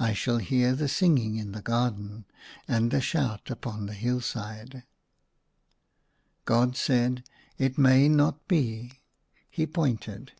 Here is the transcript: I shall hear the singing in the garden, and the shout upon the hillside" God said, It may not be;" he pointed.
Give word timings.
I 0.00 0.12
shall 0.12 0.38
hear 0.38 0.74
the 0.74 0.88
singing 0.88 1.36
in 1.36 1.52
the 1.52 1.62
garden, 1.62 2.24
and 2.66 2.90
the 2.90 3.00
shout 3.00 3.48
upon 3.48 3.86
the 3.86 3.94
hillside" 3.94 4.82
God 6.46 6.76
said, 6.76 7.22
It 7.58 7.78
may 7.78 8.08
not 8.08 8.48
be;" 8.48 8.94
he 9.48 9.68
pointed. 9.68 10.32